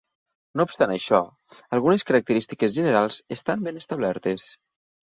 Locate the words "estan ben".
3.39-3.83